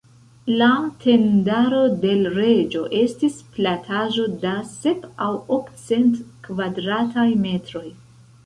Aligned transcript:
La 0.59 0.67
tendaro 1.03 1.81
de 2.05 2.13
l' 2.21 2.31
Reĝo 2.37 2.81
estis 3.01 3.37
plataĵo 3.57 4.27
da 4.47 4.55
sep- 4.73 5.07
aŭ 5.27 5.31
ok-cent 5.59 6.19
kvadrataj 6.49 7.29
metroj. 7.47 7.89